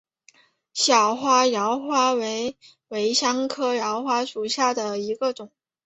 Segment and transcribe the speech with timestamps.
[0.73, 2.57] 小花荛花为
[2.87, 5.51] 瑞香科荛花属下的一个种。